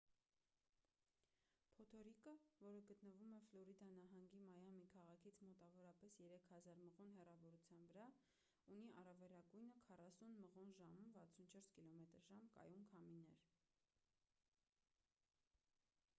[1.73, 8.07] փոթորիկը որը գտնվում է ֆլորիդա նահանգի մայամի քաղաքից մոտավորապես 3000 մղոն հեռավորության վրա
[8.77, 11.69] ունի առավելագույնը 40 մղոն/ժ 64
[12.31, 13.45] կմ/ժ կայուն քամիներ: